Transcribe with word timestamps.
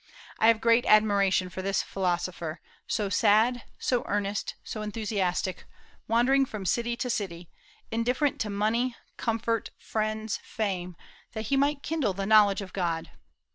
I 0.39 0.47
have 0.47 0.61
great 0.61 0.83
admiration 0.87 1.47
for 1.49 1.61
this 1.61 1.83
philosopher, 1.83 2.59
so 2.87 3.07
sad, 3.07 3.65
so 3.77 4.01
earnest, 4.07 4.55
so 4.63 4.81
enthusiastic, 4.81 5.67
wandering 6.07 6.47
from 6.47 6.65
city 6.65 6.97
to 6.97 7.07
city, 7.11 7.51
indifferent 7.91 8.41
to 8.41 8.49
money, 8.49 8.95
comfort, 9.17 9.69
friends, 9.77 10.39
fame, 10.43 10.95
that 11.33 11.49
he 11.53 11.55
might 11.55 11.83
kindle 11.83 12.13
the 12.13 12.25
knowledge 12.25 12.61
of 12.63 12.73
God. 12.73 13.11